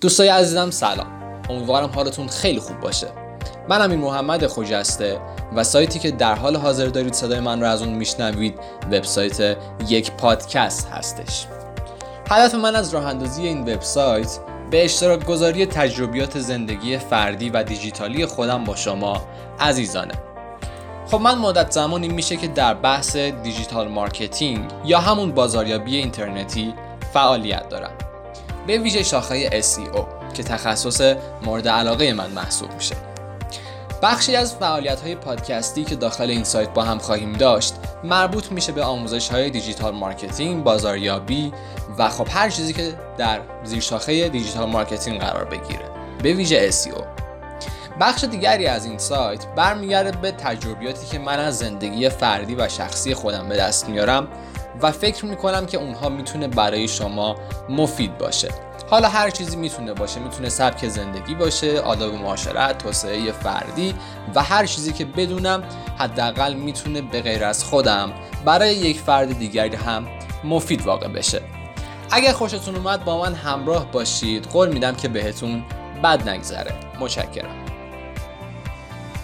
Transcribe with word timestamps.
دوستای 0.00 0.28
عزیزم 0.28 0.70
سلام. 0.70 1.06
امیدوارم 1.50 1.90
حالتون 1.94 2.28
خیلی 2.28 2.60
خوب 2.60 2.80
باشه. 2.80 3.06
من 3.68 3.82
امین 3.82 4.00
محمد 4.00 4.46
خجسته 4.46 5.20
و 5.54 5.64
سایتی 5.64 5.98
که 5.98 6.10
در 6.10 6.34
حال 6.34 6.56
حاضر 6.56 6.86
دارید 6.86 7.12
صدای 7.12 7.40
من 7.40 7.60
رو 7.60 7.66
از 7.66 7.82
اون 7.82 7.94
میشنوید 7.94 8.54
وبسایت 8.92 9.56
یک 9.88 10.12
پادکست 10.12 10.88
هستش. 10.88 11.46
هدف 12.30 12.54
من 12.54 12.76
از 12.76 12.94
راه 12.94 13.06
اندازی 13.06 13.42
این 13.42 13.60
وبسایت 13.60 14.38
به 14.70 14.84
اشتراک 14.84 15.24
گذاری 15.24 15.66
تجربیات 15.66 16.38
زندگی 16.38 16.98
فردی 16.98 17.50
و 17.50 17.62
دیجیتالی 17.62 18.26
خودم 18.26 18.64
با 18.64 18.76
شما 18.76 19.20
عزیزانه. 19.60 20.14
خب 21.10 21.20
من 21.20 21.38
مدت 21.38 21.70
زمانی 21.70 22.08
میشه 22.08 22.36
که 22.36 22.48
در 22.48 22.74
بحث 22.74 23.16
digital 23.16 23.88
marketing 23.88 24.64
یا 24.84 25.00
همون 25.00 25.32
بازاریابی 25.32 25.96
اینترنتی 25.96 26.74
فعالیت 27.12 27.68
دارم. 27.68 27.92
به 28.66 28.78
ویژه 28.78 29.02
شاخه 29.02 29.62
SEO 29.62 30.00
که 30.34 30.42
تخصص 30.42 31.14
مورد 31.42 31.68
علاقه 31.68 32.12
من 32.12 32.30
محسوب 32.30 32.72
میشه. 32.74 32.96
بخشی 34.02 34.36
از 34.36 34.54
فعالیت 34.54 35.00
های 35.00 35.14
پادکستی 35.14 35.84
که 35.84 35.96
داخل 35.96 36.30
این 36.30 36.44
سایت 36.44 36.68
با 36.68 36.82
هم 36.82 36.98
خواهیم 36.98 37.32
داشت 37.32 37.74
مربوط 38.04 38.52
میشه 38.52 38.72
به 38.72 38.82
آموزش 38.82 39.28
های 39.28 39.50
digital 39.50 39.94
marketing، 39.94 40.64
بازاریابی 40.64 41.52
و 41.98 42.08
خب 42.08 42.26
هر 42.30 42.50
چیزی 42.50 42.72
که 42.72 42.94
در 43.18 43.40
زیر 43.64 43.80
شاخه 43.80 44.28
digital 44.28 44.70
marketing 44.70 45.20
قرار 45.20 45.44
بگیره 45.44 45.84
به 46.22 46.32
ویژه 46.32 46.70
SEO 46.70 47.02
بخش 48.00 48.24
دیگری 48.24 48.66
از 48.66 48.86
این 48.86 48.98
سایت 48.98 49.46
برمیگرده 49.46 50.18
به 50.18 50.30
تجربیاتی 50.30 51.06
که 51.06 51.18
من 51.18 51.38
از 51.38 51.58
زندگی 51.58 52.08
فردی 52.08 52.54
و 52.54 52.68
شخصی 52.68 53.14
خودم 53.14 53.48
به 53.48 53.56
دست 53.56 53.88
میارم 53.88 54.28
و 54.82 54.92
فکر 54.92 55.26
می‌کنم 55.26 55.66
که 55.66 55.78
اونها 55.78 56.08
می‌تونه 56.08 56.48
برای 56.48 56.88
شما 56.88 57.36
مفید 57.68 58.18
باشه. 58.18 58.48
حالا 58.90 59.08
هر 59.08 59.30
چیزی 59.30 59.56
می‌تونه 59.56 59.92
باشه 59.92 60.20
می‌تونه 60.20 60.48
سبک 60.48 60.88
زندگی 60.88 61.34
باشه 61.34 61.80
آداب 61.80 62.14
معاشرت 62.14 62.78
توسعه 62.78 63.32
فردی 63.32 63.94
و 64.34 64.42
هر 64.42 64.66
چیزی 64.66 64.92
که 64.92 65.04
بدونم 65.04 65.62
حداقل 65.98 66.54
می‌تونه 66.54 67.02
به 67.02 67.22
غیر 67.22 67.44
از 67.44 67.64
خودم 67.64 68.12
برای 68.44 68.74
یک 68.74 69.00
فرد 69.00 69.38
دیگری 69.38 69.76
هم 69.76 70.06
مفید 70.44 70.82
واقع 70.82 71.08
بشه. 71.08 71.40
اگر 72.10 72.32
خوشتون 72.32 72.76
اومد 72.76 73.04
با 73.04 73.20
من 73.22 73.34
همراه 73.34 73.92
باشید. 73.92 74.46
قول 74.46 74.72
میدم 74.72 74.94
که 74.94 75.08
بهتون 75.08 75.64
بد 76.02 76.28
نگذره. 76.28 76.74
متشکرم. 77.00 77.75